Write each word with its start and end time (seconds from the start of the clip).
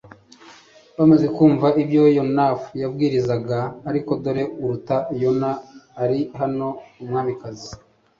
bamaze 0.97 1.27
kumva 1.35 1.67
ibyo 1.81 2.03
Yonaf 2.17 2.61
yabwirizaga 2.81 3.59
ariko 3.89 4.11
dore 4.23 4.43
uruta 4.61 4.95
Yona 5.21 5.51
ari 6.03 6.19
hano 6.39 6.67
Umwamikazi 7.01 7.71